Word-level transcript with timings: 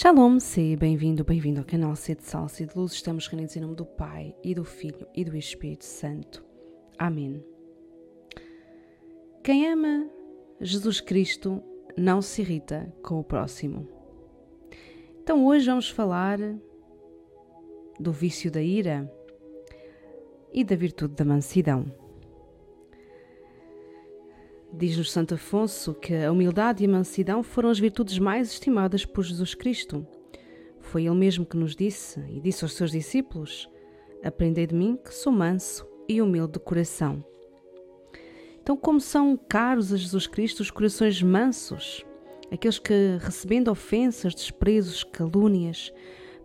Shalom, 0.00 0.38
seja 0.38 0.76
bem-vindo, 0.76 1.24
bem-vindo 1.24 1.58
ao 1.58 1.66
canal 1.66 1.96
C 1.96 2.14
de 2.14 2.22
Salsa 2.22 2.62
e 2.62 2.66
de 2.66 2.78
Luz. 2.78 2.92
Estamos 2.92 3.26
reunidos 3.26 3.56
em 3.56 3.60
nome 3.60 3.74
do 3.74 3.84
Pai 3.84 4.32
e 4.44 4.54
do 4.54 4.62
Filho 4.62 5.04
e 5.12 5.24
do 5.24 5.36
Espírito 5.36 5.84
Santo. 5.84 6.44
Amém. 6.96 7.44
Quem 9.42 9.66
ama 9.66 10.08
Jesus 10.60 11.00
Cristo 11.00 11.60
não 11.96 12.22
se 12.22 12.42
irrita 12.42 12.94
com 13.02 13.18
o 13.18 13.24
próximo. 13.24 13.88
Então 15.20 15.44
hoje 15.44 15.66
vamos 15.66 15.90
falar 15.90 16.38
do 17.98 18.12
vício 18.12 18.52
da 18.52 18.62
ira 18.62 19.12
e 20.52 20.62
da 20.62 20.76
virtude 20.76 21.16
da 21.16 21.24
mansidão. 21.24 21.86
Diz-nos 24.78 25.10
Santo 25.10 25.34
Afonso 25.34 25.92
que 25.92 26.14
a 26.14 26.30
humildade 26.30 26.84
e 26.84 26.86
a 26.86 26.88
mansidão 26.88 27.42
foram 27.42 27.68
as 27.68 27.80
virtudes 27.80 28.16
mais 28.16 28.52
estimadas 28.52 29.04
por 29.04 29.24
Jesus 29.24 29.52
Cristo. 29.52 30.06
Foi 30.78 31.04
ele 31.04 31.16
mesmo 31.16 31.44
que 31.44 31.56
nos 31.56 31.74
disse 31.74 32.20
e 32.30 32.40
disse 32.40 32.64
aos 32.64 32.74
seus 32.74 32.92
discípulos: 32.92 33.68
Aprendei 34.22 34.68
de 34.68 34.76
mim 34.76 34.96
que 34.96 35.12
sou 35.12 35.32
manso 35.32 35.84
e 36.08 36.22
humilde 36.22 36.52
de 36.52 36.58
coração. 36.60 37.24
Então, 38.62 38.76
como 38.76 39.00
são 39.00 39.36
caros 39.36 39.92
a 39.92 39.96
Jesus 39.96 40.28
Cristo 40.28 40.60
os 40.60 40.70
corações 40.70 41.20
mansos, 41.20 42.06
aqueles 42.48 42.78
que, 42.78 43.18
recebendo 43.18 43.72
ofensas, 43.72 44.32
desprezos, 44.32 45.02
calúnias, 45.02 45.92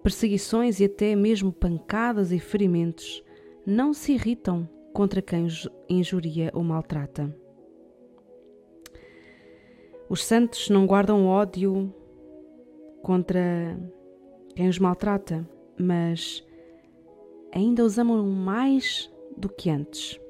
perseguições 0.02 0.79
e 0.79 0.85
até 0.85 1.15
mesmo 1.15 1.53
pancadas 1.53 2.31
e 2.31 2.39
ferimentos, 2.39 3.23
não 3.63 3.93
se 3.93 4.13
irritam 4.13 4.67
contra 4.91 5.21
quem 5.21 5.45
os 5.45 5.69
injuria 5.88 6.49
ou 6.52 6.63
maltrata. 6.63 7.42
Os 10.13 10.23
santos 10.23 10.70
não 10.70 10.85
guardam 10.85 11.26
ódio 11.26 11.92
contra 13.02 13.75
quem 14.55 14.70
os 14.70 14.78
maltrata, 14.78 15.44
mas 15.75 16.45
ainda 17.52 17.83
os 17.83 17.97
amam 17.97 18.23
mais 18.28 19.11
do 19.36 19.50
que 19.50 19.72
antes. 19.72 20.22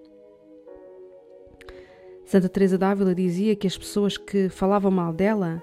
Santa 2.23 2.47
Teresa 2.47 2.77
d'Ávila 2.77 3.13
dizia 3.13 3.57
que 3.57 3.67
as 3.67 3.77
pessoas 3.77 4.17
que 4.17 4.47
falavam 4.47 4.89
mal 4.89 5.11
dela 5.11 5.61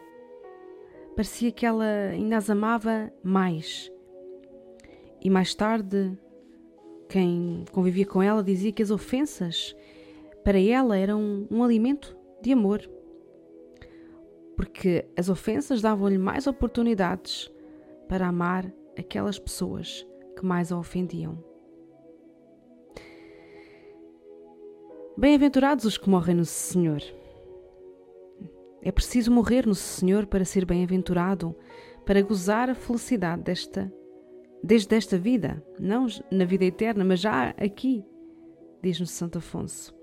parecia 1.17 1.51
que 1.51 1.65
ela 1.65 1.87
ainda 2.12 2.37
as 2.37 2.51
amava 2.51 3.11
mais. 3.23 3.91
E 5.25 5.31
mais 5.31 5.55
tarde, 5.55 6.12
quem 7.09 7.65
convivia 7.73 8.05
com 8.05 8.23
ela 8.23 8.45
dizia 8.45 8.71
que 8.71 8.83
as 8.83 8.91
ofensas 8.91 9.75
para 10.45 10.61
ela 10.61 10.95
eram 10.95 11.49
um 11.51 11.65
alimento 11.65 12.15
de 12.43 12.53
amor 12.53 12.87
porque 14.61 15.06
as 15.16 15.30
ofensas 15.30 15.80
davam-lhe 15.80 16.19
mais 16.19 16.47
oportunidades 16.47 17.50
para 18.06 18.28
amar 18.28 18.70
aquelas 18.94 19.39
pessoas 19.39 20.06
que 20.36 20.44
mais 20.44 20.70
a 20.70 20.77
ofendiam. 20.77 21.42
Bem-aventurados 25.16 25.86
os 25.86 25.97
que 25.97 26.11
morrem 26.11 26.36
no 26.36 26.44
Senhor. 26.44 27.00
É 28.83 28.92
preciso 28.92 29.33
morrer 29.33 29.66
no 29.66 29.75
Senhor 29.75 30.27
para 30.27 30.44
ser 30.44 30.66
bem-aventurado, 30.66 31.56
para 32.05 32.20
gozar 32.20 32.69
a 32.69 32.75
felicidade 32.75 33.41
desta, 33.41 33.91
desde 34.62 34.94
esta 34.94 35.16
vida, 35.16 35.64
não 35.78 36.06
na 36.31 36.44
vida 36.44 36.66
eterna, 36.66 37.03
mas 37.03 37.20
já 37.20 37.55
aqui, 37.56 38.05
diz-nos 38.83 39.11
Santo 39.11 39.38
Afonso. 39.38 39.98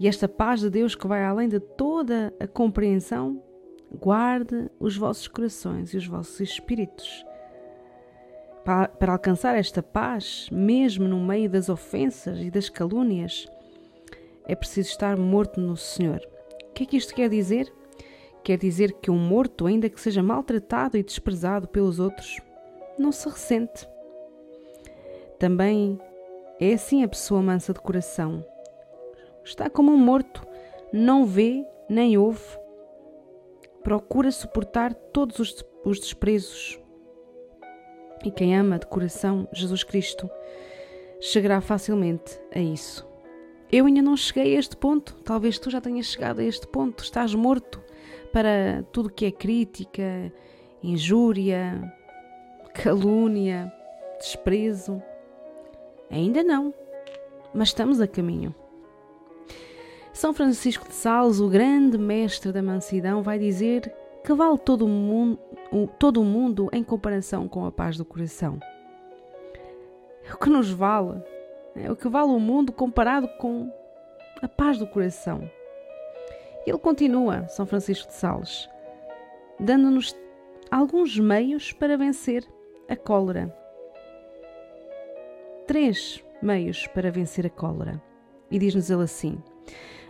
E 0.00 0.08
esta 0.08 0.26
paz 0.26 0.60
de 0.60 0.70
Deus 0.70 0.94
que 0.94 1.06
vai 1.06 1.22
além 1.22 1.50
de 1.50 1.60
toda 1.60 2.34
a 2.40 2.46
compreensão 2.46 3.46
guarde 3.92 4.70
os 4.78 4.96
vossos 4.96 5.28
corações 5.28 5.92
e 5.92 5.96
os 5.96 6.06
vossos 6.06 6.40
espíritos. 6.40 7.24
Para, 8.64 8.88
para, 8.88 9.12
alcançar 9.12 9.56
esta 9.56 9.82
paz, 9.82 10.48
mesmo 10.52 11.08
no 11.08 11.18
meio 11.18 11.48
das 11.48 11.68
ofensas 11.68 12.38
e 12.40 12.50
das 12.50 12.68
calúnias, 12.68 13.46
é 14.44 14.54
preciso 14.54 14.90
estar 14.90 15.16
morto 15.16 15.60
no 15.60 15.76
Senhor. 15.76 16.20
O 16.68 16.72
que 16.72 16.82
é 16.82 16.86
que 16.86 16.96
isto 16.96 17.14
quer 17.14 17.30
dizer? 17.30 17.72
Quer 18.44 18.58
dizer 18.58 18.92
que 18.94 19.10
um 19.10 19.18
morto, 19.18 19.66
ainda 19.66 19.88
que 19.88 20.00
seja 20.00 20.22
maltratado 20.22 20.96
e 20.96 21.02
desprezado 21.02 21.66
pelos 21.66 21.98
outros, 21.98 22.40
não 22.98 23.10
se 23.10 23.28
ressente. 23.28 23.88
Também 25.38 25.98
é 26.60 26.72
assim 26.74 27.02
a 27.02 27.08
pessoa 27.08 27.40
mansa 27.40 27.72
de 27.72 27.80
coração. 27.80 28.44
Está 29.44 29.70
como 29.70 29.92
um 29.92 29.96
morto, 29.96 30.46
não 30.92 31.24
vê 31.24 31.64
nem 31.88 32.18
ouve, 32.18 32.58
procura 33.82 34.30
suportar 34.30 34.94
todos 34.94 35.38
os, 35.38 35.64
os 35.84 36.00
desprezos. 36.00 36.78
E 38.24 38.30
quem 38.30 38.56
ama 38.56 38.78
de 38.78 38.86
coração 38.86 39.48
Jesus 39.52 39.84
Cristo 39.84 40.28
chegará 41.20 41.60
facilmente 41.60 42.40
a 42.54 42.58
isso. 42.58 43.06
Eu 43.70 43.86
ainda 43.86 44.00
não 44.00 44.16
cheguei 44.16 44.56
a 44.56 44.58
este 44.58 44.76
ponto, 44.76 45.14
talvez 45.24 45.58
tu 45.58 45.70
já 45.70 45.80
tenhas 45.80 46.06
chegado 46.06 46.40
a 46.40 46.44
este 46.44 46.66
ponto. 46.66 47.04
Estás 47.04 47.34
morto 47.34 47.82
para 48.32 48.82
tudo 48.92 49.10
que 49.10 49.26
é 49.26 49.30
crítica, 49.30 50.32
injúria, 50.82 51.94
calúnia, 52.74 53.72
desprezo. 54.18 55.02
Ainda 56.10 56.42
não, 56.42 56.72
mas 57.52 57.68
estamos 57.68 58.00
a 58.00 58.06
caminho. 58.06 58.54
São 60.18 60.34
Francisco 60.34 60.88
de 60.88 60.94
Sales, 60.94 61.38
o 61.38 61.48
grande 61.48 61.96
mestre 61.96 62.50
da 62.50 62.60
mansidão, 62.60 63.22
vai 63.22 63.38
dizer 63.38 63.94
que 64.24 64.32
vale 64.32 64.58
todo 64.58 64.84
o 64.84 64.88
mundo, 64.88 65.38
todo 65.96 66.20
o 66.20 66.24
mundo 66.24 66.68
em 66.72 66.82
comparação 66.82 67.46
com 67.46 67.64
a 67.64 67.70
paz 67.70 67.96
do 67.96 68.04
coração. 68.04 68.58
O 70.34 70.36
que 70.36 70.50
nos 70.50 70.72
vale, 70.72 71.22
é 71.76 71.88
o 71.88 71.94
que 71.94 72.08
vale 72.08 72.32
o 72.32 72.40
mundo 72.40 72.72
comparado 72.72 73.28
com 73.38 73.72
a 74.42 74.48
paz 74.48 74.76
do 74.76 74.88
coração. 74.88 75.48
Ele 76.66 76.78
continua, 76.78 77.46
São 77.46 77.64
Francisco 77.64 78.08
de 78.08 78.14
Sales, 78.14 78.68
dando-nos 79.60 80.16
alguns 80.68 81.16
meios 81.16 81.70
para 81.70 81.96
vencer 81.96 82.44
a 82.88 82.96
cólera. 82.96 83.56
Três 85.64 86.24
meios 86.42 86.88
para 86.88 87.08
vencer 87.08 87.46
a 87.46 87.50
cólera. 87.50 88.02
E 88.50 88.58
diz-nos 88.58 88.90
ele 88.90 89.04
assim: 89.04 89.40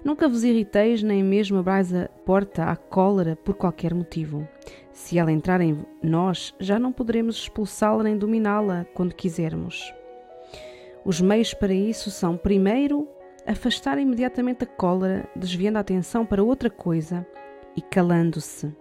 Nunca 0.05 0.29
vos 0.29 0.45
irriteis, 0.45 1.03
nem 1.03 1.23
mesmo 1.23 1.59
abrais 1.59 1.93
a 1.93 2.09
porta 2.25 2.65
à 2.65 2.77
cólera 2.77 3.37
por 3.37 3.55
qualquer 3.55 3.95
motivo. 3.95 4.47
Se 4.93 5.19
ela 5.19 5.33
entrar 5.33 5.61
em 5.61 5.85
nós, 6.03 6.55
já 6.59 6.79
não 6.79 6.93
poderemos 6.93 7.37
expulsá-la 7.37 8.05
nem 8.05 8.17
dominá-la 8.17 8.87
quando 8.95 9.15
quisermos. 9.15 9.93
Os 11.05 11.21
meios 11.21 11.55
para 11.55 11.73
isso 11.73 12.11
são, 12.11 12.37
primeiro, 12.37 13.09
afastar 13.47 13.99
imediatamente 13.99 14.65
a 14.65 14.67
cólera, 14.67 15.29
desviando 15.35 15.79
a 15.79 15.81
atenção 15.81 16.27
para 16.27 16.43
outra 16.43 16.69
coisa 16.69 17.27
e 17.77 17.81
calando-se. 17.81 18.75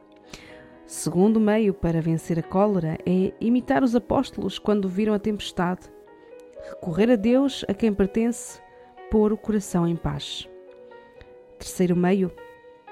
Segundo 0.86 1.40
meio 1.40 1.74
para 1.74 2.02
vencer 2.02 2.40
a 2.40 2.44
cólera 2.44 2.98
é 3.06 3.34
imitar 3.42 3.84
os 3.84 3.96
apóstolos 3.96 4.58
quando 4.58 4.88
viram 4.88 5.14
a 5.14 5.20
tempestade, 5.20 5.82
recorrer 6.70 7.12
a 7.12 7.16
Deus 7.16 7.66
a 7.68 7.74
quem 7.74 7.94
pertence, 7.94 8.62
pôr 9.12 9.32
o 9.32 9.38
coração 9.38 9.88
em 9.88 9.96
paz. 9.96 10.48
Terceiro 11.58 11.96
meio 11.96 12.32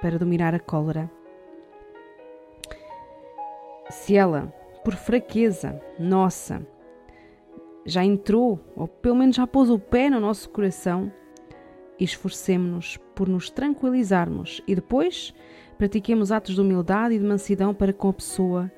para 0.02 0.18
dominar 0.18 0.54
a 0.54 0.60
cólera. 0.60 1.10
Se 3.90 4.16
ela, 4.16 4.54
por 4.84 4.96
fraqueza 4.96 5.80
nossa, 6.00 6.66
já 7.86 8.04
entrou, 8.04 8.60
ou 8.76 8.88
pelo 8.88 9.16
menos 9.16 9.36
já 9.36 9.46
pôs 9.46 9.70
o 9.70 9.78
pé 9.78 10.10
no 10.10 10.20
nosso 10.20 10.50
coração, 10.50 11.12
esforcemos-nos 12.00 12.98
por 13.14 13.30
nos 13.30 13.50
tranquilizarmos 13.50 14.62
e 14.68 14.76
depois 14.76 15.34
pratiquemos 15.78 16.32
atos 16.32 16.56
de 16.56 16.62
humildade 16.62 17.16
e 17.16 17.20
de 17.20 17.26
mansidão 17.26 17.74
para 17.74 17.94
com 17.94 18.10
a 18.10 18.14
pessoa 18.14 18.72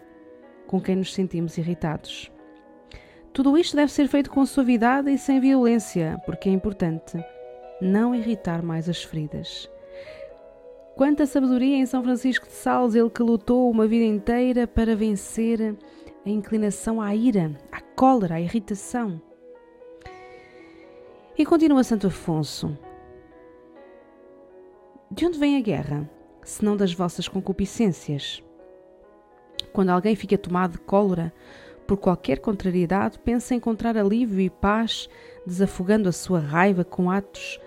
com 0.67 0.81
quem 0.81 0.97
nos 0.97 1.13
sentimos 1.13 1.57
irritados. 1.57 2.31
Tudo 3.31 3.57
isto 3.57 3.75
deve 3.75 3.91
ser 3.91 4.07
feito 4.07 4.29
com 4.29 4.45
suavidade 4.45 5.09
e 5.09 5.17
sem 5.17 5.39
violência, 5.39 6.21
porque 6.25 6.49
é 6.49 6.51
importante 6.51 7.17
não 7.79 8.13
irritar 8.13 8.61
mais 8.61 8.89
as 8.89 9.03
feridas. 9.03 9.69
Quanta 10.97 11.27
sabedoria 11.27 11.77
em 11.77 11.85
São 11.85 12.01
Francisco 12.01 12.47
de 12.47 12.53
Sales, 12.53 12.95
ele 12.95 13.11
que 13.11 13.21
lutou 13.21 13.69
uma 13.69 13.85
vida 13.85 14.03
inteira 14.03 14.65
para 14.65 14.95
vencer 14.95 15.77
a 16.25 16.29
inclinação 16.29 16.99
à 16.99 17.13
ira, 17.13 17.55
à 17.71 17.79
cólera, 17.79 18.33
à 18.33 18.41
irritação. 18.41 19.21
E 21.37 21.45
continua 21.45 21.83
Santo 21.83 22.07
Afonso: 22.07 22.75
De 25.11 25.23
onde 25.23 25.37
vem 25.37 25.55
a 25.55 25.61
guerra, 25.61 26.09
senão 26.43 26.75
das 26.75 26.91
vossas 26.91 27.27
concupiscências? 27.27 28.41
Quando 29.71 29.89
alguém 29.89 30.15
fica 30.15 30.35
tomado 30.35 30.71
de 30.71 30.79
cólera 30.79 31.31
por 31.85 31.97
qualquer 31.97 32.39
contrariedade, 32.39 33.19
pensa 33.19 33.53
encontrar 33.53 33.95
alívio 33.95 34.39
e 34.41 34.49
paz, 34.49 35.07
desafogando 35.45 36.09
a 36.09 36.11
sua 36.11 36.39
raiva 36.39 36.83
com 36.83 37.11
atos 37.11 37.59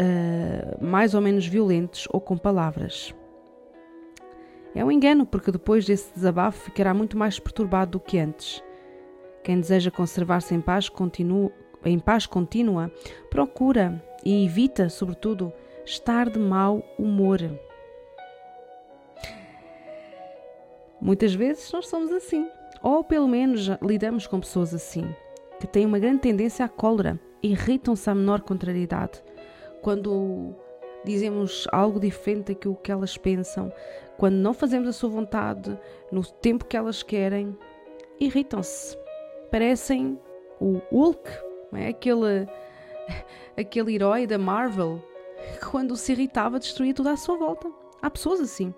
uh, 0.00 0.84
mais 0.84 1.14
ou 1.14 1.20
menos 1.20 1.46
violentos 1.46 2.08
ou 2.10 2.20
com 2.20 2.36
palavras. 2.36 3.14
É 4.74 4.84
um 4.84 4.90
engano, 4.90 5.26
porque 5.26 5.50
depois 5.50 5.84
desse 5.84 6.14
desabafo 6.14 6.64
ficará 6.64 6.94
muito 6.94 7.18
mais 7.18 7.38
perturbado 7.38 7.92
do 7.92 8.00
que 8.00 8.18
antes. 8.18 8.62
Quem 9.42 9.58
deseja 9.58 9.90
conservar-se 9.90 10.54
em 10.54 10.60
paz, 10.60 10.88
continua, 10.88 11.50
em 11.84 11.98
paz 11.98 12.26
contínua, 12.26 12.90
procura 13.28 14.02
e 14.24 14.44
evita, 14.44 14.88
sobretudo, 14.88 15.52
estar 15.84 16.30
de 16.30 16.38
mau 16.38 16.84
humor. 16.98 17.40
Muitas 21.00 21.34
vezes 21.34 21.72
nós 21.72 21.88
somos 21.88 22.12
assim, 22.12 22.46
ou 22.82 23.02
pelo 23.02 23.26
menos 23.26 23.68
lidamos 23.82 24.26
com 24.26 24.38
pessoas 24.38 24.74
assim, 24.74 25.04
que 25.58 25.66
têm 25.66 25.86
uma 25.86 25.98
grande 25.98 26.20
tendência 26.20 26.64
à 26.64 26.68
cólera, 26.68 27.18
irritam-se 27.42 28.08
à 28.08 28.14
menor 28.14 28.42
contrariedade. 28.42 29.22
Quando 29.82 30.54
dizemos 31.04 31.66
algo 31.72 31.98
diferente 31.98 32.52
daquilo 32.52 32.76
que 32.76 32.92
elas 32.92 33.16
pensam, 33.16 33.72
quando 34.18 34.34
não 34.34 34.52
fazemos 34.52 34.88
a 34.88 34.92
sua 34.92 35.08
vontade 35.08 35.78
no 36.12 36.24
tempo 36.24 36.66
que 36.66 36.76
elas 36.76 37.02
querem, 37.02 37.56
irritam-se. 38.18 38.96
Parecem 39.50 40.18
o 40.60 40.80
Hulk, 40.92 41.30
é? 41.72 41.88
aquele, 41.88 42.46
aquele 43.56 43.94
herói 43.94 44.26
da 44.26 44.38
Marvel 44.38 45.02
que, 45.54 45.66
quando 45.66 45.96
se 45.96 46.12
irritava, 46.12 46.58
destruía 46.58 46.94
tudo 46.94 47.08
à 47.08 47.16
sua 47.16 47.36
volta. 47.36 47.70
Há 48.02 48.10
pessoas 48.10 48.40
assim. 48.40 48.74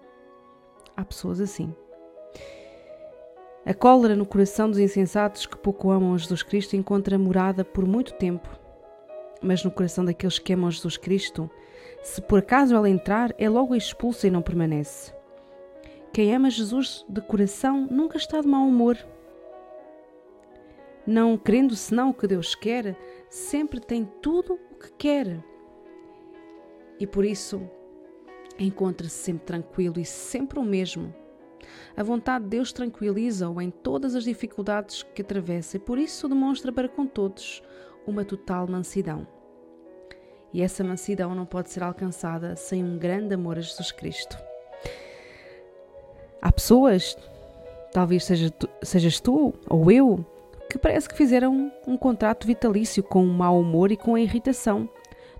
Há 0.96 1.04
pessoas 1.04 1.40
assim. 1.40 1.74
A 3.64 3.74
cólera 3.74 4.16
no 4.16 4.26
coração 4.26 4.68
dos 4.68 4.78
insensatos 4.78 5.46
que 5.46 5.56
pouco 5.56 5.90
amam 5.90 6.14
a 6.14 6.18
Jesus 6.18 6.42
Cristo 6.42 6.74
encontra 6.74 7.18
morada 7.18 7.64
por 7.64 7.86
muito 7.86 8.12
tempo. 8.14 8.61
Mas 9.42 9.64
no 9.64 9.70
coração 9.70 10.04
daqueles 10.04 10.38
que 10.38 10.52
amam 10.52 10.70
Jesus 10.70 10.96
Cristo, 10.96 11.50
se 12.02 12.22
por 12.22 12.38
acaso 12.38 12.74
ela 12.74 12.88
entrar, 12.88 13.34
é 13.38 13.48
logo 13.48 13.74
expulsa 13.74 14.26
e 14.26 14.30
não 14.30 14.42
permanece. 14.42 15.12
Quem 16.12 16.34
ama 16.34 16.50
Jesus 16.50 17.04
de 17.08 17.20
coração 17.20 17.88
nunca 17.90 18.16
está 18.16 18.40
de 18.40 18.46
mau 18.46 18.66
humor. 18.66 18.98
Não 21.06 21.36
querendo 21.36 21.74
senão 21.74 22.10
o 22.10 22.14
que 22.14 22.26
Deus 22.26 22.54
quer, 22.54 22.96
sempre 23.28 23.80
tem 23.80 24.04
tudo 24.20 24.54
o 24.70 24.78
que 24.78 24.92
quer. 24.92 25.42
E 27.00 27.06
por 27.06 27.24
isso 27.24 27.62
encontra-se 28.58 29.16
sempre 29.16 29.46
tranquilo 29.46 29.98
e 29.98 30.04
sempre 30.04 30.58
o 30.58 30.62
mesmo. 30.62 31.12
A 31.96 32.02
vontade 32.02 32.44
de 32.44 32.50
Deus 32.50 32.72
tranquiliza-o 32.72 33.60
em 33.60 33.70
todas 33.70 34.14
as 34.14 34.24
dificuldades 34.24 35.02
que 35.02 35.22
atravessa 35.22 35.76
e 35.76 35.80
por 35.80 35.98
isso 35.98 36.28
demonstra 36.28 36.70
para 36.72 36.88
com 36.88 37.06
todos 37.06 37.62
uma 38.06 38.24
total 38.24 38.66
mansidão. 38.66 39.26
E 40.52 40.60
essa 40.62 40.84
mansidão 40.84 41.34
não 41.34 41.46
pode 41.46 41.70
ser 41.70 41.82
alcançada 41.82 42.56
sem 42.56 42.84
um 42.84 42.98
grande 42.98 43.34
amor 43.34 43.56
a 43.56 43.60
Jesus 43.60 43.90
Cristo. 43.90 44.36
Há 46.40 46.52
pessoas, 46.52 47.16
talvez 47.92 48.24
seja 48.24 48.50
tu, 48.50 48.68
sejas 48.82 49.20
tu 49.20 49.54
ou 49.68 49.90
eu, 49.90 50.24
que 50.68 50.78
parece 50.78 51.08
que 51.08 51.16
fizeram 51.16 51.54
um, 51.54 51.92
um 51.92 51.96
contrato 51.96 52.46
vitalício 52.46 53.02
com 53.02 53.24
o 53.24 53.32
mau 53.32 53.60
humor 53.60 53.92
e 53.92 53.96
com 53.96 54.14
a 54.14 54.20
irritação. 54.20 54.88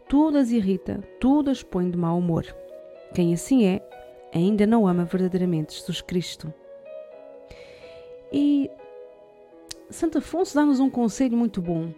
Tudo 0.09 0.39
as 0.39 0.51
irrita, 0.51 1.01
tudo 1.19 1.51
as 1.51 1.63
põe 1.63 1.91
de 1.91 1.97
mau 1.97 2.19
humor. 2.19 2.45
Quem 3.15 3.35
assim 3.35 3.67
é, 3.67 3.83
ainda 4.33 4.67
não 4.67 4.87
ama 4.87 5.05
verdadeiramente 5.05 5.75
Jesus 5.75 6.01
Cristo. 6.01 6.53
E 8.33 8.71
Santo 9.91 10.19
Afonso 10.19 10.55
dá-nos 10.55 10.81
um 10.81 10.89
conselho 10.89 11.37
muito 11.37 11.61
bom. 11.61 11.93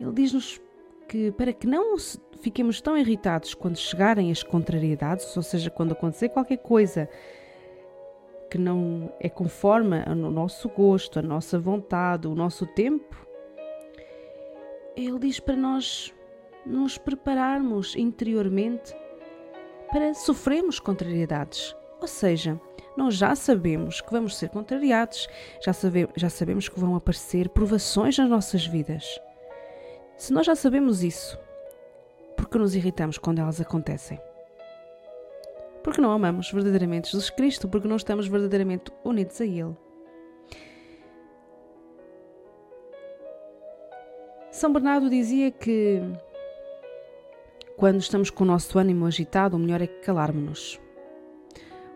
Ele 0.00 0.12
diz-nos 0.12 0.60
que 1.08 1.32
para 1.32 1.52
que 1.52 1.66
não 1.66 1.96
fiquemos 2.40 2.80
tão 2.80 2.96
irritados 2.96 3.54
quando 3.54 3.76
chegarem 3.76 4.30
as 4.30 4.42
contrariedades, 4.42 5.36
ou 5.36 5.42
seja, 5.42 5.70
quando 5.70 5.92
acontecer 5.92 6.28
qualquer 6.28 6.58
coisa 6.58 7.08
que 8.50 8.58
não 8.58 9.12
é 9.20 9.28
conforme 9.28 10.02
ao 10.06 10.14
nosso 10.14 10.68
gosto, 10.68 11.18
a 11.18 11.22
nossa 11.22 11.58
vontade, 11.58 12.26
o 12.26 12.34
nosso 12.34 12.66
tempo, 12.66 13.26
ele 14.96 15.18
diz 15.18 15.38
para 15.40 15.56
nós 15.56 16.14
nos 16.64 16.98
prepararmos 16.98 17.94
interiormente 17.96 18.94
para 19.90 20.14
sofrermos 20.14 20.78
contrariedades. 20.80 21.74
Ou 22.00 22.06
seja, 22.06 22.60
nós 22.96 23.14
já 23.14 23.34
sabemos 23.34 24.00
que 24.00 24.10
vamos 24.10 24.36
ser 24.36 24.48
contrariados, 24.50 25.28
já, 25.64 25.72
sabe, 25.72 26.08
já 26.16 26.28
sabemos 26.28 26.68
que 26.68 26.78
vão 26.78 26.94
aparecer 26.94 27.48
provações 27.48 28.16
nas 28.18 28.28
nossas 28.28 28.66
vidas. 28.66 29.20
Se 30.18 30.32
nós 30.32 30.44
já 30.44 30.56
sabemos 30.56 31.04
isso, 31.04 31.38
por 32.36 32.48
que 32.48 32.58
nos 32.58 32.74
irritamos 32.74 33.18
quando 33.18 33.38
elas 33.38 33.60
acontecem? 33.60 34.20
Porque 35.80 36.00
não 36.00 36.10
amamos 36.10 36.50
verdadeiramente 36.50 37.12
Jesus 37.12 37.30
Cristo, 37.30 37.68
porque 37.68 37.86
não 37.86 37.94
estamos 37.94 38.26
verdadeiramente 38.26 38.90
unidos 39.04 39.40
a 39.40 39.46
Ele. 39.46 39.76
São 44.50 44.72
Bernardo 44.72 45.08
dizia 45.08 45.52
que 45.52 46.02
quando 47.76 48.00
estamos 48.00 48.28
com 48.28 48.42
o 48.42 48.46
nosso 48.48 48.76
ânimo 48.76 49.06
agitado, 49.06 49.56
o 49.56 49.60
melhor 49.60 49.80
é 49.80 49.86
calarmos-nos. 49.86 50.80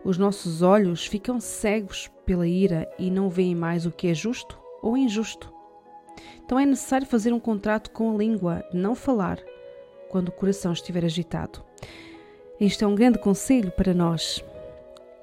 Os 0.01 0.17
nossos 0.17 0.61
olhos 0.61 1.05
ficam 1.05 1.41
cegos 1.41 2.09
pela 2.25 2.47
ira 2.47 2.89
e 2.97 3.11
não 3.11 3.29
veem 3.29 3.53
mais 3.53 3.85
o 3.85 3.91
que 3.91 4.07
é 4.07 4.13
justo 4.13 4.57
ou 4.81 4.95
injusto. 4.95 5.53
Então 6.53 6.61
é 6.61 6.67
necessário 6.67 7.07
fazer 7.07 7.33
um 7.33 7.39
contrato 7.39 7.89
com 7.89 8.13
a 8.13 8.15
língua, 8.15 8.63
não 8.71 8.93
falar, 8.93 9.39
quando 10.07 10.27
o 10.27 10.31
coração 10.31 10.71
estiver 10.71 11.03
agitado. 11.03 11.63
Isto 12.59 12.85
é 12.85 12.87
um 12.87 12.93
grande 12.93 13.17
conselho 13.17 13.71
para 13.71 13.91
nós, 13.91 14.45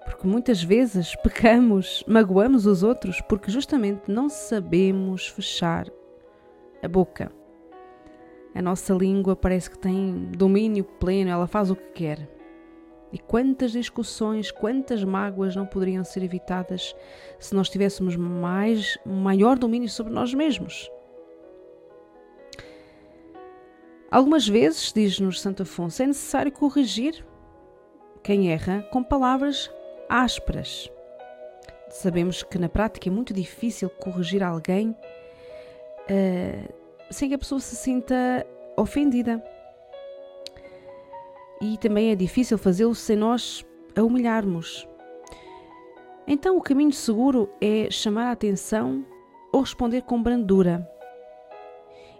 porque 0.04 0.26
muitas 0.26 0.60
vezes 0.60 1.14
pecamos, 1.22 2.02
magoamos 2.04 2.66
os 2.66 2.82
outros 2.82 3.20
porque 3.28 3.48
justamente 3.48 4.10
não 4.10 4.28
sabemos 4.28 5.28
fechar 5.28 5.86
a 6.82 6.88
boca. 6.88 7.30
A 8.52 8.60
nossa 8.60 8.92
língua 8.92 9.36
parece 9.36 9.70
que 9.70 9.78
tem 9.78 10.32
domínio 10.36 10.82
pleno, 10.82 11.30
ela 11.30 11.46
faz 11.46 11.70
o 11.70 11.76
que 11.76 11.92
quer. 11.92 12.28
E 13.12 13.20
quantas 13.20 13.70
discussões, 13.70 14.50
quantas 14.50 15.04
mágoas 15.04 15.54
não 15.54 15.64
poderiam 15.64 16.02
ser 16.02 16.24
evitadas 16.24 16.92
se 17.38 17.54
nós 17.54 17.68
tivéssemos 17.68 18.16
mais, 18.16 18.98
maior 19.06 19.56
domínio 19.56 19.88
sobre 19.88 20.12
nós 20.12 20.34
mesmos? 20.34 20.90
Algumas 24.10 24.48
vezes, 24.48 24.92
diz-nos 24.92 25.40
Santo 25.40 25.62
Afonso, 25.62 26.02
é 26.02 26.06
necessário 26.06 26.50
corrigir 26.50 27.24
quem 28.24 28.50
erra 28.50 28.82
com 28.90 29.04
palavras 29.04 29.70
ásperas. 30.08 30.90
Sabemos 31.90 32.42
que 32.42 32.58
na 32.58 32.68
prática 32.68 33.08
é 33.08 33.12
muito 33.12 33.32
difícil 33.32 33.88
corrigir 33.88 34.42
alguém 34.42 34.90
uh, 34.90 36.74
sem 37.08 37.28
que 37.28 37.36
a 37.36 37.38
pessoa 37.38 37.60
se 37.60 37.76
sinta 37.76 38.44
ofendida. 38.76 39.42
E 41.60 41.78
também 41.78 42.10
é 42.10 42.16
difícil 42.16 42.58
fazê-lo 42.58 42.94
sem 42.96 43.16
nós 43.16 43.64
a 43.94 44.02
humilharmos. 44.02 44.88
Então, 46.26 46.56
o 46.56 46.62
caminho 46.62 46.92
seguro 46.92 47.48
é 47.60 47.88
chamar 47.90 48.26
a 48.26 48.32
atenção 48.32 49.04
ou 49.52 49.60
responder 49.60 50.02
com 50.02 50.20
brandura 50.20 50.88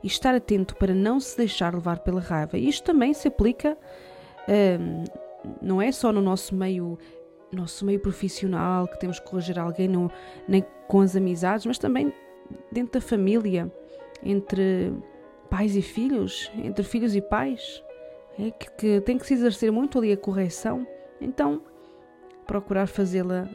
e 0.02 0.06
estar 0.06 0.34
atento 0.34 0.76
para 0.76 0.94
não 0.94 1.20
se 1.20 1.36
deixar 1.36 1.74
levar 1.74 2.00
pela 2.00 2.20
raiva. 2.20 2.58
Isto 2.58 2.84
também 2.84 3.12
se 3.12 3.28
aplica, 3.28 3.76
hum, 4.48 5.04
não 5.60 5.80
é 5.80 5.92
só 5.92 6.12
no 6.12 6.20
nosso 6.20 6.54
meio, 6.54 6.98
nosso 7.52 7.84
meio 7.84 8.00
profissional 8.00 8.86
que 8.88 8.98
temos 8.98 9.18
que 9.18 9.28
corrigir 9.28 9.58
alguém, 9.58 9.88
não, 9.88 10.10
nem 10.48 10.64
com 10.88 11.00
as 11.00 11.14
amizades, 11.16 11.66
mas 11.66 11.78
também 11.78 12.12
dentro 12.72 12.92
da 12.92 13.00
família 13.00 13.72
entre 14.22 14.92
pais 15.48 15.76
e 15.76 15.82
filhos, 15.82 16.50
entre 16.54 16.84
filhos 16.84 17.14
e 17.14 17.20
pais, 17.20 17.82
é 18.38 18.50
que, 18.50 18.70
que 18.72 19.00
tem 19.00 19.18
que 19.18 19.26
se 19.26 19.34
exercer 19.34 19.70
muito 19.70 19.98
ali 19.98 20.12
a 20.12 20.16
correção. 20.16 20.86
Então, 21.20 21.62
procurar 22.46 22.86
fazê-la 22.86 23.48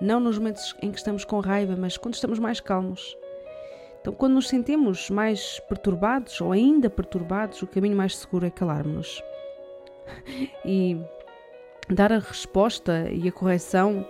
não 0.00 0.20
nos 0.20 0.38
momentos 0.38 0.74
em 0.82 0.90
que 0.90 0.98
estamos 0.98 1.24
com 1.24 1.40
raiva, 1.40 1.76
mas 1.76 1.96
quando 1.96 2.14
estamos 2.14 2.38
mais 2.38 2.60
calmos. 2.60 3.16
Então, 4.04 4.12
quando 4.12 4.34
nos 4.34 4.50
sentimos 4.50 5.08
mais 5.08 5.58
perturbados 5.60 6.38
ou 6.38 6.52
ainda 6.52 6.90
perturbados, 6.90 7.62
o 7.62 7.66
caminho 7.66 7.96
mais 7.96 8.14
seguro 8.14 8.44
é 8.44 8.50
calarmos-nos 8.50 9.22
e 10.62 11.00
dar 11.88 12.12
a 12.12 12.18
resposta 12.18 13.08
e 13.10 13.26
a 13.26 13.32
correção 13.32 14.06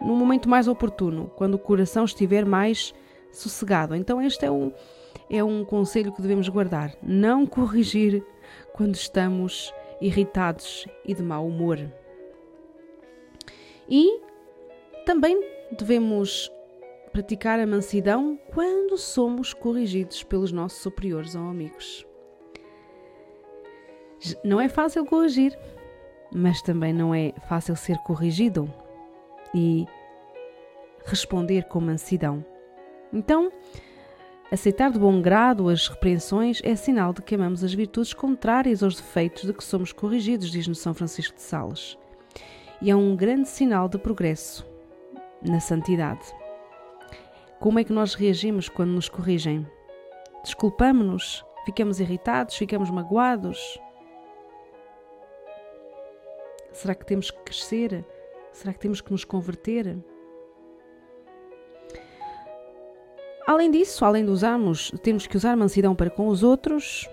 no 0.00 0.16
momento 0.16 0.48
mais 0.48 0.66
oportuno, 0.66 1.30
quando 1.36 1.54
o 1.54 1.58
coração 1.58 2.04
estiver 2.04 2.44
mais 2.44 2.92
sossegado. 3.30 3.94
Então, 3.94 4.20
este 4.20 4.44
é 4.44 4.50
um, 4.50 4.72
é 5.30 5.44
um 5.44 5.64
conselho 5.64 6.12
que 6.12 6.20
devemos 6.20 6.48
guardar: 6.48 6.96
não 7.00 7.46
corrigir 7.46 8.26
quando 8.72 8.96
estamos 8.96 9.72
irritados 10.00 10.84
e 11.06 11.14
de 11.14 11.22
mau 11.22 11.46
humor. 11.46 11.78
E 13.88 14.20
também 15.06 15.40
devemos 15.78 16.50
praticar 17.18 17.58
a 17.58 17.66
mansidão 17.66 18.38
quando 18.54 18.96
somos 18.96 19.52
corrigidos 19.52 20.22
pelos 20.22 20.52
nossos 20.52 20.80
superiores 20.80 21.34
ou 21.34 21.42
amigos. 21.42 22.06
Não 24.44 24.60
é 24.60 24.68
fácil 24.68 25.04
corrigir, 25.04 25.58
mas 26.32 26.62
também 26.62 26.92
não 26.92 27.12
é 27.12 27.32
fácil 27.48 27.74
ser 27.74 27.98
corrigido 27.98 28.72
e 29.52 29.84
responder 31.06 31.64
com 31.64 31.80
mansidão. 31.80 32.44
Então, 33.12 33.50
aceitar 34.48 34.92
de 34.92 34.98
bom 35.00 35.20
grado 35.20 35.68
as 35.68 35.88
repreensões 35.88 36.60
é 36.62 36.76
sinal 36.76 37.12
de 37.12 37.20
que 37.22 37.34
amamos 37.34 37.64
as 37.64 37.74
virtudes 37.74 38.14
contrárias 38.14 38.80
aos 38.80 38.94
defeitos 38.94 39.42
de 39.42 39.52
que 39.52 39.64
somos 39.64 39.92
corrigidos, 39.92 40.52
diz-nos 40.52 40.78
São 40.78 40.94
Francisco 40.94 41.34
de 41.34 41.42
Sales. 41.42 41.98
E 42.80 42.92
é 42.92 42.94
um 42.94 43.16
grande 43.16 43.48
sinal 43.48 43.88
de 43.88 43.98
progresso 43.98 44.64
na 45.42 45.58
santidade. 45.58 46.32
Como 47.60 47.80
é 47.80 47.84
que 47.84 47.92
nós 47.92 48.14
reagimos 48.14 48.68
quando 48.68 48.90
nos 48.90 49.08
corrigem? 49.08 49.66
Desculpamos-nos? 50.44 51.44
Ficamos 51.64 51.98
irritados? 51.98 52.56
Ficamos 52.56 52.88
magoados? 52.88 53.80
Será 56.72 56.94
que 56.94 57.04
temos 57.04 57.32
que 57.32 57.38
crescer? 57.40 58.04
Será 58.52 58.72
que 58.72 58.78
temos 58.78 59.00
que 59.00 59.10
nos 59.10 59.24
converter? 59.24 59.98
Além 63.44 63.72
disso, 63.72 64.04
além 64.04 64.24
de 64.24 64.30
usarmos, 64.30 64.92
temos 65.02 65.26
que 65.26 65.36
usar 65.36 65.56
mansidão 65.56 65.96
para 65.96 66.10
com 66.10 66.28
os 66.28 66.44
outros, 66.44 67.08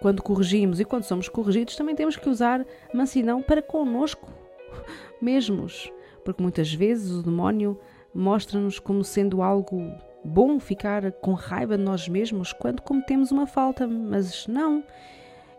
quando 0.00 0.22
corrigimos 0.22 0.80
e 0.80 0.84
quando 0.84 1.04
somos 1.04 1.28
corrigidos, 1.28 1.76
também 1.76 1.94
temos 1.94 2.16
que 2.16 2.28
usar 2.28 2.66
mansidão 2.92 3.40
para 3.42 3.62
conosco 3.62 4.28
mesmos, 5.22 5.92
porque 6.24 6.42
muitas 6.42 6.72
vezes 6.74 7.12
o 7.12 7.22
demónio 7.22 7.78
mostra-nos 8.16 8.78
como 8.78 9.04
sendo 9.04 9.42
algo 9.42 9.92
bom 10.24 10.58
ficar 10.58 11.12
com 11.12 11.32
raiva 11.32 11.76
de 11.76 11.84
nós 11.84 12.08
mesmos 12.08 12.52
quando 12.52 12.82
cometemos 12.82 13.30
uma 13.30 13.46
falta, 13.46 13.86
mas 13.86 14.46
não. 14.46 14.82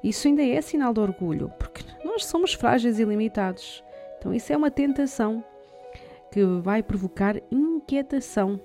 Isso 0.04 0.28
ainda 0.28 0.44
é 0.44 0.62
sinal 0.62 0.94
de 0.94 1.00
orgulho, 1.00 1.52
porque 1.58 1.84
nós 2.04 2.26
somos 2.26 2.54
frágeis 2.54 3.00
e 3.00 3.04
limitados. 3.04 3.84
Então, 4.18 4.34
isso 4.34 4.52
é 4.52 4.58
uma 4.58 4.72
tentação 4.72 5.44
que 6.32 6.44
vai 6.62 6.84
provocar 6.84 7.36
inquietação. 7.52 8.60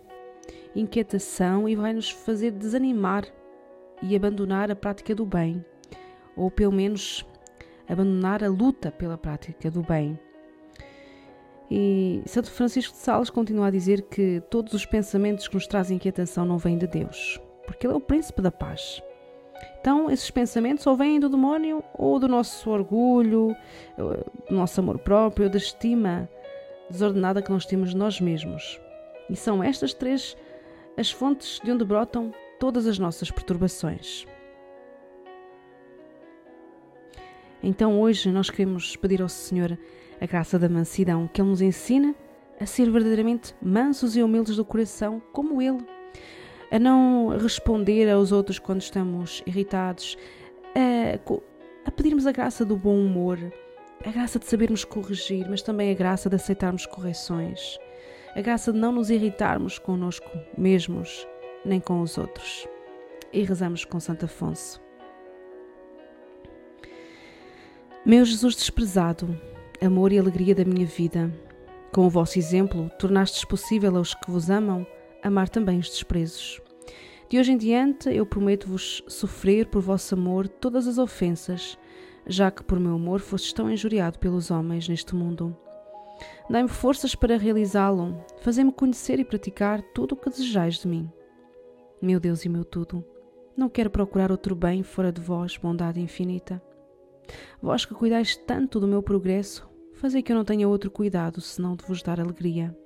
Inquietação 0.75 1.69
e 1.69 1.77
vai 1.77 1.93
nos 1.93 2.11
fazer 2.11 2.51
desanimar 2.51 3.25
e 4.03 4.17
abandonar 4.17 4.71
a 4.71 4.77
prática 4.77 5.15
do 5.15 5.25
bem, 5.25 5.65
ou 6.37 6.51
pelo 6.51 6.73
menos 6.73 7.25
abandonar 7.89 8.43
a 8.43 8.49
luta 8.49 8.91
pela 8.91 9.17
prática 9.17 9.71
do 9.71 9.83
bem. 9.83 10.19
E 11.75 12.23
Santo 12.27 12.51
Francisco 12.51 12.93
de 12.93 12.99
Sales 12.99 13.31
continua 13.31 13.69
a 13.69 13.71
dizer 13.71 14.03
que 14.03 14.43
todos 14.51 14.75
os 14.75 14.85
pensamentos 14.85 15.49
que 15.49 15.55
nos 15.55 15.67
trazem 15.67 15.97
inquietação 15.97 16.45
não 16.45 16.59
vêm 16.59 16.77
de 16.77 16.87
Deus, 16.87 17.41
porque 17.67 17.87
Ele 17.87 17.95
é 17.95 17.97
o 17.97 18.01
príncipe 18.01 18.43
da 18.43 18.51
paz. 18.51 19.03
Então, 19.81 20.11
esses 20.11 20.31
pensamentos 20.31 20.87
ou 20.87 20.95
vêm 20.95 21.19
do 21.19 21.31
demónio 21.31 21.83
ou 21.95 22.19
do 22.21 22.29
nosso 22.29 22.69
orgulho, 22.69 23.57
do 23.97 24.55
nosso 24.55 24.79
amor 24.81 24.99
próprio, 24.99 25.49
da 25.49 25.57
estima 25.57 26.29
desordenada 26.91 27.41
que 27.41 27.51
nós 27.51 27.65
temos 27.65 27.93
de 27.93 27.97
nós 27.97 28.21
mesmos. 28.21 28.79
E 29.31 29.35
são 29.35 29.65
estas 29.65 29.95
três 29.95 30.37
as 30.95 31.11
fontes 31.11 31.59
de 31.65 31.73
onde 31.73 31.87
brotam 31.87 32.35
todas 32.61 32.87
as 32.87 32.99
nossas 32.99 33.31
perturbações. 33.31 34.27
Então, 37.63 37.99
hoje 37.99 38.31
nós 38.31 38.51
queremos 38.51 38.95
pedir 38.95 39.23
ao 39.23 39.29
Senhor 39.31 39.79
a 40.23 40.27
graça 40.27 40.57
da 40.57 40.69
mansidão, 40.69 41.27
que 41.27 41.41
Ele 41.41 41.51
nos 41.51 41.61
ensina 41.61 42.15
a 42.61 42.65
ser 42.65 42.89
verdadeiramente 42.89 43.57
mansos 43.61 44.17
e 44.17 44.23
humildes 44.23 44.55
do 44.55 44.65
coração, 44.65 45.21
como 45.33 45.61
Ele, 45.61 45.85
a 46.71 46.79
não 46.79 47.37
responder 47.37 48.09
aos 48.09 48.31
outros 48.31 48.61
quando 48.61 48.81
estamos 48.81 49.43
irritados, 49.45 50.17
a, 50.77 51.19
a 51.85 51.91
pedirmos 51.91 52.25
a 52.25 52.31
graça 52.31 52.65
do 52.65 52.77
bom 52.77 52.97
humor, 52.97 53.37
a 54.07 54.13
graça 54.13 54.39
de 54.39 54.47
sabermos 54.47 54.85
corrigir, 54.85 55.51
mas 55.51 55.61
também 55.61 55.91
a 55.91 55.95
graça 55.95 56.31
de 56.31 56.37
aceitarmos 56.37 56.87
correções, 56.87 57.77
a 58.37 58.41
graça 58.41 58.73
de 58.73 58.79
não 58.79 58.93
nos 58.93 59.11
irritarmos 59.11 59.77
connosco 59.77 60.31
mesmos 60.57 61.27
nem 61.65 61.81
com 61.81 62.01
os 62.01 62.17
outros. 62.17 62.69
E 63.33 63.43
rezamos 63.43 63.85
com 63.85 63.99
Santo 63.99 64.27
Afonso. 64.27 64.81
Meu 68.07 68.25
Jesus 68.25 68.55
desprezado, 68.55 69.37
amor 69.85 70.13
e 70.13 70.19
alegria 70.19 70.55
da 70.55 70.65
minha 70.65 70.87
vida. 70.87 71.33
Com 71.93 72.07
o 72.07 72.11
vosso 72.11 72.39
exemplo, 72.39 72.91
tornastes 72.99 73.45
possível 73.45 73.97
aos 73.97 74.15
que 74.15 74.31
vos 74.31 74.49
amam 74.49 74.87
amar 75.23 75.49
também 75.49 75.79
os 75.79 75.89
desprezos. 75.89 76.61
De 77.29 77.39
hoje 77.39 77.53
em 77.53 77.57
diante, 77.57 78.09
eu 78.09 78.25
prometo-vos 78.25 79.03
sofrer 79.09 79.67
por 79.67 79.83
vosso 79.83 80.15
amor 80.15 80.47
todas 80.47 80.87
as 80.87 80.99
ofensas, 80.99 81.79
já 82.27 82.51
que 82.51 82.63
por 82.63 82.79
meu 82.79 82.95
amor 82.95 83.21
fostes 83.21 83.53
tão 83.53 83.71
injuriado 83.71 84.19
pelos 84.19 84.51
homens 84.51 84.89
neste 84.89 85.15
mundo. 85.15 85.57
Dai-me 86.49 86.69
forças 86.69 87.15
para 87.15 87.37
realizá-lo, 87.37 88.23
fazei-me 88.41 88.73
conhecer 88.73 89.19
e 89.19 89.25
praticar 89.25 89.83
tudo 89.95 90.13
o 90.13 90.17
que 90.17 90.31
desejais 90.31 90.77
de 90.77 90.87
mim. 90.87 91.11
Meu 92.01 92.21
Deus 92.21 92.45
e 92.45 92.49
meu 92.49 92.65
tudo, 92.65 93.05
não 93.57 93.69
quero 93.69 93.91
procurar 93.91 94.31
outro 94.31 94.55
bem 94.55 94.83
fora 94.83 95.11
de 95.11 95.21
vós, 95.21 95.57
bondade 95.57 96.01
infinita. 96.01 96.63
Vós 97.61 97.85
que 97.85 97.95
cuidais 97.95 98.37
tanto 98.37 98.81
do 98.81 98.89
meu 98.89 99.03
progresso, 99.03 99.69
Fazei 99.95 100.23
que 100.23 100.33
eu 100.33 100.37
não 100.37 100.45
tenha 100.45 100.69
outro 100.69 100.91
cuidado 100.91 101.41
senão 101.41 101.77
de 101.77 101.85
vos 101.85 102.03
dar 102.03 102.21
alegria. 102.21 102.77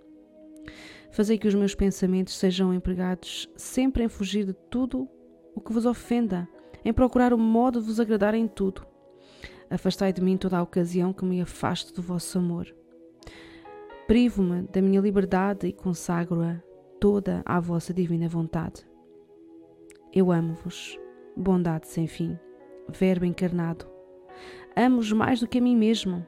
Fazei 1.11 1.39
que 1.39 1.49
os 1.49 1.55
meus 1.55 1.75
pensamentos 1.75 2.37
sejam 2.37 2.75
empregados 2.75 3.49
sempre 3.57 4.05
em 4.05 4.09
fugir 4.09 4.45
de 4.45 4.53
tudo 4.53 5.09
o 5.55 5.61
que 5.61 5.73
vos 5.73 5.87
ofenda, 5.87 6.49
em 6.85 6.93
procurar 6.93 7.33
o 7.33 7.39
modo 7.39 7.81
de 7.81 7.87
vos 7.87 7.99
agradar 7.99 8.35
em 8.35 8.47
tudo. 8.47 8.87
Afastai 9.71 10.13
de 10.13 10.21
mim 10.21 10.37
toda 10.37 10.59
a 10.59 10.63
ocasião 10.63 11.13
que 11.13 11.25
me 11.25 11.41
afaste 11.41 11.93
do 11.93 12.03
vosso 12.03 12.39
amor. 12.39 12.75
Privo-me 14.07 14.63
da 14.63 14.81
minha 14.81 15.01
liberdade 15.01 15.67
e 15.67 15.73
consagro-a 15.73 16.63
toda 17.01 17.43
à 17.45 17.59
vossa 17.59 17.93
divina 17.93 18.29
vontade. 18.29 18.87
Eu 20.13 20.31
amo-vos, 20.31 20.99
bondade 21.37 21.89
sem 21.89 22.07
fim, 22.07 22.39
Verbo 22.89 23.25
encarnado. 23.25 23.87
Amo-vos 24.77 25.13
mais 25.13 25.41
do 25.41 25.49
que 25.49 25.59
a 25.59 25.61
mim 25.61 25.75
mesmo 25.75 26.25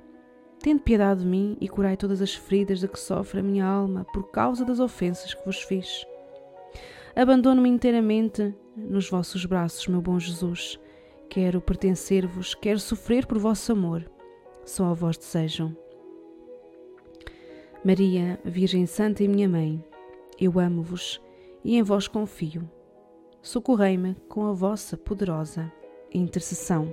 Tende 0.61 0.83
piedade 0.83 1.21
de 1.21 1.27
mim 1.27 1.57
e 1.61 1.69
curai 1.69 1.97
todas 1.97 2.21
as 2.21 2.35
feridas 2.35 2.81
de 2.81 2.89
que 2.89 2.99
sofre 2.99 3.41
a 3.41 3.43
minha 3.43 3.65
alma 3.65 4.05
por 4.13 4.31
causa 4.31 4.65
das 4.65 4.81
ofensas 4.81 5.33
que 5.33 5.45
vos 5.45 5.63
fiz. 5.63 6.05
Abandono-me 7.15 7.69
inteiramente 7.69 8.55
nos 8.77 9.09
vossos 9.09 9.45
braços, 9.45 9.87
meu 9.87 10.01
bom 10.01 10.19
Jesus. 10.19 10.79
Quero 11.29 11.61
pertencer-vos, 11.61 12.55
quero 12.55 12.79
sofrer 12.79 13.27
por 13.27 13.39
vosso 13.39 13.73
amor. 13.73 14.11
Só 14.65 14.87
a 14.87 14.95
vós 14.95 15.17
desejam. 15.17 15.77
Maria, 17.85 18.41
Virgem 18.45 18.87
Santa 18.87 19.23
e 19.23 19.29
minha 19.29 19.49
Mãe, 19.49 19.83
eu 20.39 20.59
amo-vos 20.59 21.21
e 21.65 21.77
em 21.77 21.83
vós 21.83 22.09
confio. 22.09 22.69
Socorrei-me 23.41 24.15
com 24.29 24.47
a 24.47 24.53
vossa 24.53 24.97
poderosa 24.97 25.73
intercessão. 26.13 26.93